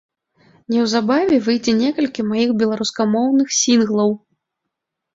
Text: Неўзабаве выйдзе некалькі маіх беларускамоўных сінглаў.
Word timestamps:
Неўзабаве 0.75 1.35
выйдзе 1.49 1.71
некалькі 1.83 2.21
маіх 2.33 2.57
беларускамоўных 2.65 3.47
сінглаў. 3.63 4.11